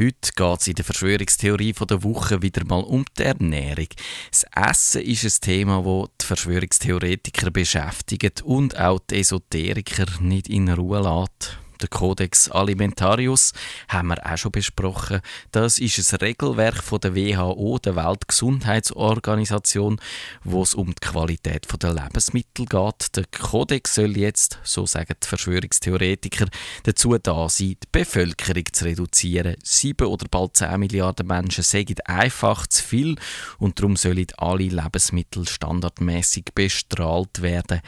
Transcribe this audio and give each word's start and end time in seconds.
Heute 0.00 0.32
geht 0.34 0.60
es 0.60 0.66
in 0.66 0.74
der 0.76 0.84
Verschwörungstheorie 0.86 1.74
der 1.74 2.02
Woche 2.02 2.40
wieder 2.40 2.64
mal 2.64 2.80
um 2.80 3.04
die 3.18 3.22
Ernährung. 3.22 3.88
Das 4.30 4.46
Essen 4.54 5.02
ist 5.02 5.24
ein 5.24 5.40
Thema, 5.42 5.82
das 5.82 6.08
die 6.22 6.24
Verschwörungstheoretiker 6.24 7.50
beschäftigt 7.50 8.40
und 8.40 8.80
auch 8.80 9.00
die 9.10 9.16
Esoteriker 9.16 10.06
nicht 10.22 10.48
in 10.48 10.70
Ruhe 10.70 11.02
lässt. 11.02 11.59
Der 11.80 11.88
Codex 11.88 12.50
Alimentarius 12.50 13.52
haben 13.88 14.08
wir 14.08 14.18
auch 14.24 14.36
schon 14.36 14.52
besprochen. 14.52 15.22
Das 15.50 15.78
ist 15.78 16.12
ein 16.12 16.18
Regelwerk 16.18 16.82
von 16.82 17.00
der 17.00 17.16
WHO, 17.16 17.78
der 17.78 17.96
Weltgesundheitsorganisation, 17.96 19.98
wo 20.44 20.62
es 20.62 20.74
um 20.74 20.88
die 20.88 21.00
Qualität 21.00 21.66
der 21.82 21.94
Lebensmittel 21.94 22.66
geht. 22.66 23.16
Der 23.16 23.24
Codex 23.26 23.94
soll 23.94 24.18
jetzt, 24.18 24.58
so 24.62 24.84
sagen 24.84 25.14
die 25.22 25.26
Verschwörungstheoretiker, 25.26 26.48
dazu 26.82 27.16
da 27.16 27.48
sein, 27.48 27.76
die 27.82 27.88
Bevölkerung 27.90 28.64
zu 28.72 28.84
reduzieren. 28.84 29.56
Sieben 29.62 30.08
oder 30.08 30.26
bald 30.30 30.56
zehn 30.56 30.80
Milliarden 30.80 31.26
Menschen 31.26 31.64
sagen 31.64 31.96
einfach 32.04 32.66
zu 32.66 32.84
viel 32.84 33.16
und 33.58 33.78
darum 33.78 33.96
sollen 33.96 34.26
alle 34.36 34.64
Lebensmittel 34.64 35.48
standardmäßig 35.48 36.48
bestrahlt 36.54 37.40
werden. 37.40 37.80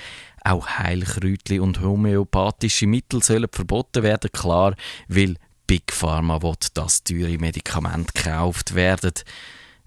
Auch 0.45 0.67
Heilkräutli 0.67 1.61
und 1.61 1.81
homöopathische 1.81 2.87
Mittel 2.87 3.23
sollen 3.23 3.49
verboten 3.51 4.03
werden, 4.03 4.31
klar, 4.33 4.75
weil 5.09 5.37
Big 5.67 5.93
Pharma 5.93 6.43
will, 6.43 6.55
dass 6.75 7.05
teure 7.05 7.39
Medikamente 7.39 8.13
gekauft 8.13 8.75
werden. 8.75 9.13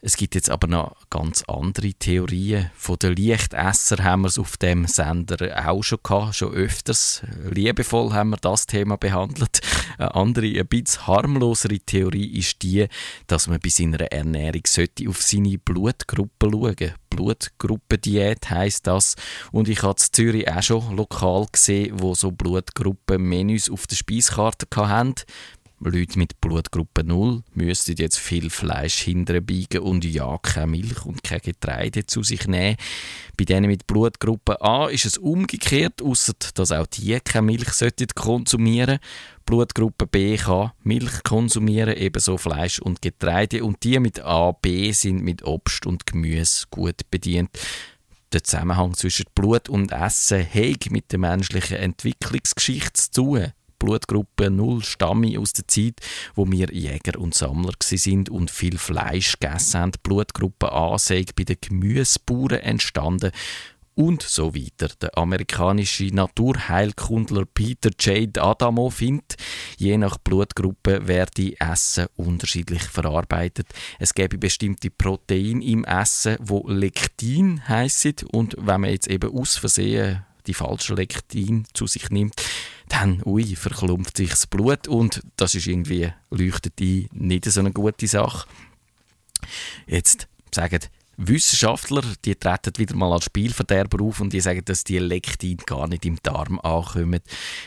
Es 0.02 0.18
gibt 0.18 0.36
jetzt 0.36 0.52
aber 0.52 0.68
noch 0.68 0.96
ganz 1.10 1.44
andere 1.48 1.94
Theorien. 1.94 2.70
Von 2.76 2.98
den 3.00 3.16
Lichtesser 3.16 4.04
haben 4.04 4.22
wir 4.22 4.28
es 4.28 4.38
auf 4.38 4.56
dem 4.58 4.86
Sender 4.86 5.68
auch 5.68 5.82
schon 5.82 5.98
gehabt, 6.04 6.36
schon 6.36 6.54
öfters. 6.54 7.24
Liebevoll 7.50 8.14
haben 8.14 8.30
wir 8.30 8.38
das 8.38 8.68
Thema 8.68 8.98
behandelt. 8.98 9.62
Eine 9.98 10.16
andere, 10.16 10.48
ein 10.48 10.68
bisschen 10.68 11.08
harmlosere 11.08 11.80
Theorie 11.80 12.38
ist 12.38 12.62
die, 12.64 12.88
dass 13.28 13.48
man 13.48 13.60
bei 13.60 13.70
seiner 13.70 14.02
Ernährung 14.12 14.62
sollte 14.68 15.08
auf 15.10 15.22
seine 15.22 15.58
Blutgruppe 15.58 16.50
schauen 16.52 16.94
Blutgruppendiät 17.10 18.50
heisst 18.50 18.88
das. 18.88 19.16
Und 19.52 19.70
ich 19.70 19.82
habe 19.84 19.94
in 19.98 20.12
Zürich 20.12 20.52
auch 20.52 20.62
schon 20.62 20.98
lokal 20.98 21.46
gesehen, 21.52 21.96
wo 22.00 22.14
so 22.14 22.32
Blutgruppenmenüs 22.32 23.70
auf 23.70 23.88
der 23.88 23.96
Speiskarte 23.96 24.68
hatten. 24.76 25.16
Leute 25.80 26.18
mit 26.18 26.40
Blutgruppe 26.42 27.04
0 27.04 27.44
müssten 27.54 27.96
jetzt 27.98 28.18
viel 28.18 28.50
Fleisch 28.50 29.00
hinterbiegen 29.00 29.82
und 29.82 30.06
ja, 30.06 30.38
keine 30.42 30.68
Milch 30.68 31.06
und 31.06 31.24
kein 31.24 31.42
Getreide 31.42 32.06
zu 32.06 32.24
sich 32.24 32.48
nehmen. 32.48 32.78
Bei 33.38 33.44
denen 33.44 33.68
mit 33.68 33.86
Blutgruppe 33.86 34.62
A 34.62 34.88
ist 34.88 35.06
es 35.06 35.18
umgekehrt, 35.18 36.02
außer 36.02 36.34
dass 36.54 36.72
auch 36.72 36.88
die 36.88 37.20
keine 37.20 37.48
Milch 37.48 37.68
konsumieren 38.16 39.00
sollten. 39.00 39.06
Blutgruppe 39.46 40.08
B 40.08 40.38
kann 40.38 40.72
Milch 40.82 41.24
konsumieren, 41.24 41.96
ebenso 41.96 42.38
Fleisch 42.38 42.80
und 42.80 43.02
Getreide. 43.02 43.64
Und 43.64 43.84
die 43.84 44.00
mit 44.00 44.20
A, 44.22 44.54
B 44.54 44.92
sind 44.92 45.24
mit 45.24 45.44
Obst 45.44 45.86
und 45.86 46.08
Gemüse 46.08 46.66
gut 46.72 47.10
bedient. 47.12 47.52
Der 48.34 48.44
Zusammenhang 48.44 48.96
zwischen 48.96 49.26
Blut 49.36 49.70
und 49.70 49.92
Essen 49.92 50.44
hat 50.46 50.90
mit 50.90 51.12
der 51.12 51.20
menschlichen 51.20 51.78
Entwicklungsgeschichte 51.78 52.94
zu 52.94 53.12
tun. 53.12 53.54
Blutgruppe 53.86 54.50
0 54.50 54.84
stamme 54.84 55.40
aus 55.40 55.54
der 55.54 55.68
Zeit, 55.68 56.00
wo 56.34 56.50
wir 56.50 56.74
Jäger 56.74 57.20
und 57.20 57.36
Sammler 57.36 57.74
sind 57.80 58.32
und 58.32 58.50
viel 58.50 58.80
Fleisch 58.80 59.38
gegessen 59.40 59.80
haben. 59.80 59.92
Blutgruppe 60.02 60.72
A 60.72 60.98
sei 60.98 61.24
bei 61.36 61.44
den 61.44 61.58
Gemüsebauern 61.62 62.62
entstanden 62.62 63.32
und 63.94 64.24
so 64.24 64.56
weiter. 64.56 64.90
Der 65.00 65.16
amerikanische 65.16 66.06
Naturheilkundler 66.06 67.46
Peter 67.46 67.92
J. 68.00 68.36
Adamo 68.40 68.90
findet, 68.90 69.36
je 69.78 70.00
nach 70.00 70.18
Blutgruppe 70.18 71.08
werde 71.08 71.54
Essen 71.60 72.08
unterschiedlich 72.16 72.82
verarbeitet. 72.82 73.68
Es 74.00 74.16
gäbe 74.16 74.40
bestimmte 74.40 74.90
Proteine 74.90 75.64
im 75.64 75.86
Essen, 75.86 76.38
wo 76.40 76.68
Lektin 76.68 77.68
heissen 77.70 78.16
und 78.32 78.56
wenn 78.58 78.82
man 78.82 78.90
jetzt 78.90 79.08
eben 79.08 79.32
aus 79.32 79.58
Versehen 79.58 80.26
die 80.48 80.56
falsche 80.56 80.96
Lektin 80.96 81.66
zu 81.74 81.86
sich 81.86 82.10
nimmt, 82.10 82.34
dann, 82.96 83.22
ui, 83.26 83.56
verklumpft 83.56 84.18
sich 84.18 84.30
das 84.30 84.48
Blut 84.48 84.88
und 84.88 85.22
das 85.36 85.54
ist 85.56 85.68
irgendwie, 85.68 86.14
leuchtet 86.30 86.80
ein, 86.80 87.08
nicht 87.12 87.46
so 87.46 87.60
eine 87.60 87.72
gute 87.72 88.08
Sache. 88.08 88.48
Jetzt 89.86 90.28
sagen 90.54 90.80
Wissenschaftler, 91.18 92.04
die 92.26 92.36
treten 92.36 92.78
wieder 92.78 92.96
mal 92.96 93.14
als 93.14 93.26
Spielverderber 93.26 94.04
auf 94.04 94.20
und 94.20 94.34
die 94.34 94.42
sagen, 94.42 94.64
dass 94.66 94.84
die 94.84 95.00
Lektin 95.00 95.58
gar 95.66 95.88
nicht 95.88 96.06
im 96.06 96.18
Darm 96.24 96.60
ankommen, 96.60 97.22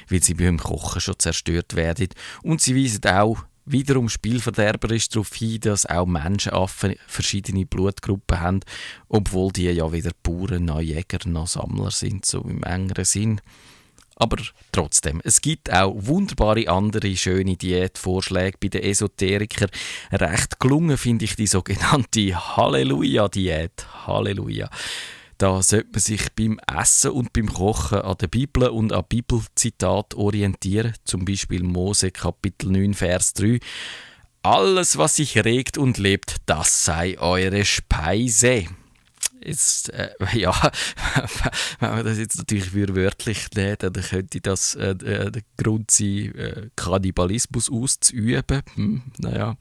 weil 0.08 0.22
sie 0.22 0.34
beim 0.34 0.58
Kochen 0.58 1.00
schon 1.00 1.18
zerstört 1.18 1.74
werden. 1.74 2.08
Und 2.42 2.60
sie 2.60 2.76
weisen 2.76 3.04
auch 3.06 3.44
wiederum 3.64 4.08
spielverderberisch 4.08 5.08
darauf 5.08 5.34
hin, 5.34 5.60
dass 5.60 5.86
auch 5.86 6.06
Menschenaffen 6.06 6.96
verschiedene 7.06 7.66
Blutgruppen 7.66 8.40
haben, 8.40 8.60
obwohl 9.08 9.52
die 9.52 9.64
ja 9.64 9.92
weder 9.92 10.12
Bauern 10.22 10.66
noch 10.66 10.80
Jäger 10.80 11.26
noch 11.26 11.48
Sammler 11.48 11.90
sind, 11.90 12.26
so 12.26 12.40
im 12.42 12.62
engeren 12.62 13.04
Sinn. 13.04 13.40
Aber 14.20 14.36
trotzdem, 14.72 15.20
es 15.22 15.40
gibt 15.40 15.72
auch 15.72 15.94
wunderbare 15.96 16.68
andere 16.68 17.16
schöne 17.16 17.56
Diätvorschläge 17.56 18.58
bei 18.60 18.66
den 18.66 18.82
Esoterikern. 18.82 19.70
Recht 20.10 20.58
gelungen 20.58 20.98
finde 20.98 21.24
ich 21.24 21.36
die 21.36 21.46
sogenannte 21.46 22.34
Halleluja-Diät. 22.56 23.86
Halleluja. 24.06 24.68
Da 25.38 25.62
sollte 25.62 25.90
man 25.92 26.00
sich 26.00 26.32
beim 26.34 26.58
Essen 26.66 27.12
und 27.12 27.32
beim 27.32 27.46
Kochen 27.46 28.00
an 28.00 28.16
der 28.20 28.26
Bibel 28.26 28.68
und 28.70 28.92
an 28.92 29.04
Bibelzitat 29.08 30.14
orientieren. 30.14 30.94
Zum 31.04 31.24
Beispiel 31.24 31.62
Mose 31.62 32.10
Kapitel 32.10 32.72
9, 32.72 32.94
Vers 32.94 33.34
3. 33.34 33.60
Alles, 34.42 34.98
was 34.98 35.14
sich 35.14 35.44
regt 35.44 35.78
und 35.78 35.96
lebt, 35.96 36.38
das 36.46 36.84
sei 36.84 37.20
eure 37.20 37.64
Speise. 37.64 38.66
Jetzt, 39.44 39.90
äh, 39.90 40.10
ja, 40.34 40.52
wenn 41.80 41.90
man 41.90 42.04
das 42.04 42.18
jetzt 42.18 42.38
natürlich 42.38 42.70
für 42.70 42.94
wörtlich 42.94 43.46
nimmt, 43.54 43.82
dann 43.82 43.92
könnte 43.92 44.40
das 44.40 44.74
äh, 44.74 44.90
äh, 44.90 45.30
der 45.30 45.42
Grund 45.56 45.90
sein, 45.90 46.34
äh, 46.34 46.70
Kannibalismus 46.76 47.70
auszuüben. 47.70 48.62
Hm, 48.74 49.02
naja. 49.18 49.56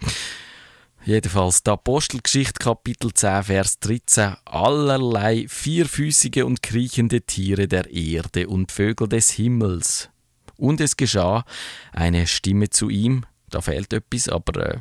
Jedenfalls 1.06 1.64
die 1.64 1.72
Apostelgeschichte 1.72 2.62
Kapitel 2.62 3.14
10 3.14 3.44
Vers 3.44 3.80
13 3.80 4.36
allerlei 4.44 5.46
vierfüßige 5.48 6.44
und 6.44 6.62
kriechende 6.62 7.22
Tiere 7.22 7.70
der 7.70 7.90
Erde 7.90 8.50
und 8.50 8.74
Vögel 8.74 9.08
des 9.08 9.32
Himmels. 9.32 10.10
Und 10.58 10.82
es 10.82 10.98
geschah 10.98 11.46
eine 11.94 12.28
Stimme 12.28 12.72
zu 12.72 12.90
ihm, 12.90 13.26
da 13.50 13.62
fehlt 13.62 13.94
etwas, 13.94 14.28
aber 14.28 14.74
äh, 14.74 14.80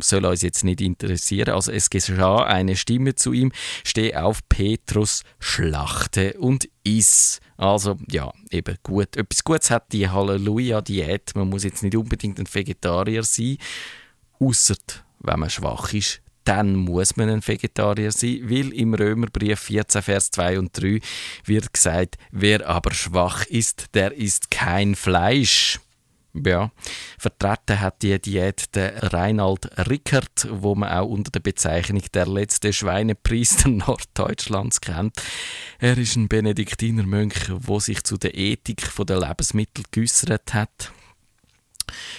soll 0.00 0.24
uns 0.24 0.42
jetzt 0.42 0.64
nicht 0.64 0.80
interessieren. 0.80 1.54
Also 1.54 1.72
es 1.72 1.90
geschah 1.90 2.44
eine 2.44 2.76
Stimme 2.76 3.14
zu 3.14 3.32
ihm, 3.32 3.52
steh 3.84 4.14
auf 4.14 4.40
Petrus, 4.48 5.22
schlachte 5.38 6.34
und 6.38 6.68
iss. 6.84 7.40
Also 7.56 7.96
ja, 8.10 8.32
eben 8.50 8.76
gut. 8.82 9.16
Etwas 9.16 9.44
Gutes 9.44 9.70
hat 9.70 9.92
die 9.92 10.08
Halleluja-Diät. 10.08 11.32
Man 11.34 11.48
muss 11.48 11.64
jetzt 11.64 11.82
nicht 11.82 11.96
unbedingt 11.96 12.38
ein 12.38 12.52
Vegetarier 12.52 13.22
sein, 13.22 13.58
außer 14.40 14.76
wenn 15.20 15.40
man 15.40 15.50
schwach 15.50 15.92
ist. 15.92 16.20
Dann 16.44 16.76
muss 16.76 17.16
man 17.16 17.30
ein 17.30 17.46
Vegetarier 17.46 18.12
sein, 18.12 18.40
weil 18.44 18.72
im 18.74 18.92
Römerbrief 18.92 19.60
14, 19.60 20.02
Vers 20.02 20.30
2 20.30 20.58
und 20.58 20.78
3 20.78 21.00
wird 21.46 21.72
gesagt, 21.72 22.18
wer 22.32 22.68
aber 22.68 22.92
schwach 22.92 23.46
ist, 23.46 23.86
der 23.94 24.12
isst 24.12 24.50
kein 24.50 24.94
Fleisch. 24.94 25.80
Ja, 26.34 26.70
vertreten 27.24 27.80
hat 27.80 28.02
die 28.02 28.20
Diät 28.20 28.74
der 28.74 29.14
Reinald 29.14 29.70
Rickert, 29.88 30.46
wo 30.50 30.74
man 30.74 30.90
auch 30.90 31.08
unter 31.08 31.30
der 31.30 31.40
Bezeichnung 31.40 32.02
der 32.12 32.26
letzte 32.26 32.70
Schweinepriester 32.74 33.68
Norddeutschlands 33.70 34.82
kennt. 34.82 35.16
Er 35.78 35.96
ist 35.96 36.16
ein 36.16 36.28
Benediktinermönch, 36.28 37.50
wo 37.50 37.80
sich 37.80 38.04
zu 38.04 38.18
der 38.18 38.36
Ethik 38.36 38.90
der 39.06 39.20
Lebensmittel 39.20 39.84
geäußert 39.90 40.52
hat. 40.52 40.92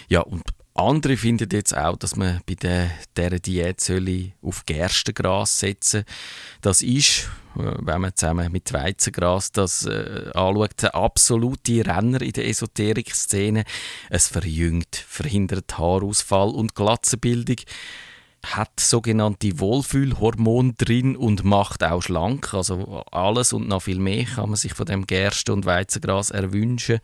Ja, 0.07 0.21
und 0.21 0.43
andere 0.75 1.16
finden 1.16 1.50
jetzt 1.52 1.75
auch, 1.75 1.96
dass 1.96 2.16
man 2.18 2.41
bei 2.46 2.56
der, 2.56 2.91
dieser 3.18 3.40
Diät 3.40 3.79
soll 3.79 4.34
auf 4.41 4.66
Gerstengras 4.66 5.59
setzen 5.59 6.03
Das 6.61 6.82
ist, 6.82 7.29
äh, 7.55 7.72
wenn 7.79 8.02
man 8.02 8.16
zusammen 8.16 8.52
mit 8.52 8.73
Weizengras 8.73 9.53
das 9.53 9.85
äh, 9.85 10.32
anschaut, 10.34 10.82
der 10.82 10.94
absolute 10.94 11.85
Renner 11.85 12.22
in 12.22 12.34
der 12.34 12.47
Esoterik-Szene. 12.47 13.64
Es 14.09 14.28
verjüngt, 14.28 14.96
verhindert 15.08 15.78
Haarausfall 15.78 16.49
und 16.49 16.76
Glatzenbildung 16.76 17.58
hat 18.46 18.79
sogenannte 18.79 19.59
Wohlfühlhormone 19.59 20.73
drin 20.73 21.16
und 21.16 21.44
macht 21.44 21.84
auch 21.84 22.02
schlank. 22.02 22.53
Also 22.53 23.03
alles 23.11 23.53
und 23.53 23.67
noch 23.67 23.84
viel 23.84 23.97
mehr 23.97 24.26
kann 24.26 24.49
man 24.49 24.58
sich 24.58 24.73
von 24.73 24.85
dem 24.85 25.08
Gerste- 25.08 25.53
und 25.53 25.66
Weizengras 25.66 26.29
erwünschen. 26.29 26.99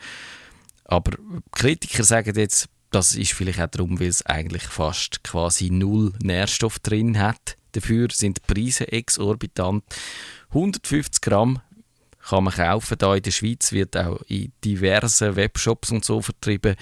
Aber 0.86 1.14
Kritiker 1.52 2.04
sagen 2.04 2.38
jetzt, 2.38 2.70
das 2.92 3.16
ist 3.16 3.34
vielleicht 3.34 3.62
auch 3.62 3.68
darum, 3.68 4.00
weil 4.00 4.08
es 4.08 4.26
eigentlich 4.26 4.64
fast 4.64 5.24
quasi 5.24 5.70
null 5.70 6.14
Nährstoff 6.22 6.80
drin 6.80 7.18
hat. 7.18 7.56
Dafür 7.72 8.10
sind 8.12 8.38
die 8.38 8.54
Preise 8.54 8.92
exorbitant. 8.92 9.84
150 10.50 11.22
Gramm 11.22 11.62
kann 12.22 12.44
man 12.44 12.54
kaufen. 12.54 12.98
Da 12.98 13.16
in 13.16 13.24
der 13.24 13.32
Schweiz 13.32 13.72
wird 13.72 13.96
auch 13.96 14.22
in 14.28 14.52
diversen 14.64 15.38
Webshops 15.38 15.92
und 15.92 16.04
so 16.04 16.22
vertrieben. 16.22 16.76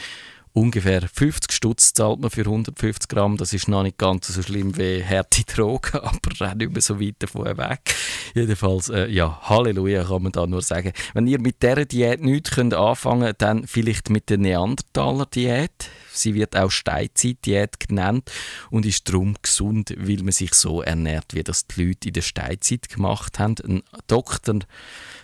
Ungefähr 0.59 1.01
50 1.01 1.51
Stutz 1.53 1.93
zahlt 1.93 2.19
man 2.19 2.29
für 2.29 2.41
150 2.41 3.07
Gramm. 3.07 3.37
Das 3.37 3.53
ist 3.53 3.67
noch 3.69 3.83
nicht 3.83 3.97
ganz 3.97 4.27
so 4.27 4.41
schlimm 4.41 4.77
wie 4.77 5.03
harte 5.03 5.43
Drogen, 5.47 5.99
aber 5.99 6.47
auch 6.49 6.53
nicht 6.53 6.71
mehr 6.71 6.81
so 6.81 6.99
weit 6.99 7.15
davon 7.19 7.45
weg. 7.57 7.95
Jedenfalls, 8.35 8.89
äh, 8.89 9.07
ja, 9.07 9.39
Halleluja 9.43 10.03
kann 10.03 10.23
man 10.23 10.31
da 10.31 10.45
nur 10.45 10.61
sagen. 10.61 10.91
Wenn 11.13 11.27
ihr 11.27 11.39
mit 11.39 11.63
dieser 11.63 11.85
Diät 11.85 12.21
nichts 12.21 12.51
könnt 12.51 12.73
anfangen 12.73 13.27
könnt, 13.27 13.41
dann 13.41 13.67
vielleicht 13.67 14.09
mit 14.09 14.29
der 14.29 14.37
Neandertaler-Diät. 14.37 15.89
Sie 16.11 16.33
wird 16.35 16.57
auch 16.57 16.71
Steinzeit-Diät 16.71 17.79
genannt 17.79 18.29
und 18.69 18.85
ist 18.85 19.07
darum 19.07 19.35
gesund, 19.41 19.93
weil 19.97 20.17
man 20.23 20.33
sich 20.33 20.53
so 20.53 20.81
ernährt, 20.81 21.33
wie 21.33 21.43
das 21.43 21.67
die 21.67 21.85
Leute 21.85 22.09
in 22.09 22.13
der 22.13 22.21
Steinzeit 22.21 22.89
gemacht 22.89 23.39
haben. 23.39 23.55
Ein 23.65 23.83
Doktor 24.07 24.59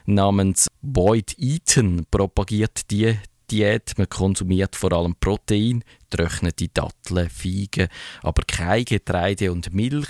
namens 0.05 0.67
Boyd 0.81 1.35
Eaton 1.37 2.05
propagiert 2.09 2.89
die 2.89 3.17
Diät. 3.51 3.93
Man 3.97 4.09
konsumiert 4.09 4.75
vor 4.75 4.93
allem 4.93 5.15
Protein, 5.19 5.83
getrocknete 6.09 6.69
Datteln, 6.69 7.29
Feigen, 7.29 7.87
aber 8.21 8.43
kein 8.47 8.85
Getreide 8.85 9.51
und 9.51 9.73
Milch. 9.73 10.07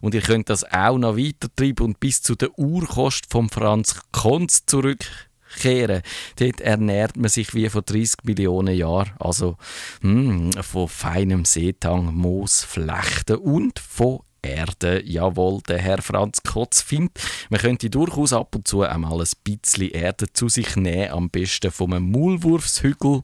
Und 0.00 0.14
ihr 0.14 0.22
könnt 0.22 0.50
das 0.50 0.64
auch 0.64 0.98
noch 0.98 1.16
weitertreiben 1.16 1.86
und 1.86 2.00
bis 2.00 2.22
zu 2.22 2.34
der 2.34 2.58
Urkost 2.58 3.26
von 3.30 3.48
Franz 3.48 4.00
Konz 4.12 4.66
zurückkehren. 4.66 6.02
Dort 6.36 6.60
ernährt 6.60 7.16
man 7.16 7.30
sich 7.30 7.54
wie 7.54 7.68
vor 7.68 7.82
30 7.82 8.24
Millionen 8.24 8.76
Jahren. 8.76 9.12
Also 9.18 9.56
mh, 10.02 10.54
hm, 10.54 10.62
von 10.62 10.88
feinem 10.88 11.44
Seetang, 11.44 12.14
Moos, 12.14 12.64
Flechten 12.64 13.36
und 13.36 13.78
von 13.78 14.20
Erde. 14.48 15.02
Jawohl, 15.04 15.60
der 15.68 15.78
Herr 15.78 16.02
Franz 16.02 16.42
Kotz 16.42 16.80
findet, 16.80 17.18
man 17.50 17.60
könnte 17.60 17.90
durchaus 17.90 18.32
ab 18.32 18.54
und 18.54 18.66
zu 18.66 18.82
einmal 18.82 19.20
ein 19.20 19.28
bisschen 19.44 19.90
Erde 19.90 20.32
zu 20.32 20.48
sich 20.48 20.76
nehmen, 20.76 21.10
am 21.10 21.30
besten 21.30 21.70
vom 21.70 21.90
Maulwurfshügel. 22.10 23.22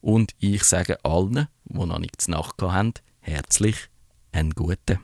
Und 0.00 0.32
ich 0.38 0.64
sage 0.64 1.02
allen, 1.04 1.48
die 1.64 1.86
noch 1.86 1.98
nichts 1.98 2.28
nachgehabt 2.28 2.74
haben, 2.74 2.92
herzlich 3.20 3.88
einen 4.32 4.50
guten. 4.50 4.98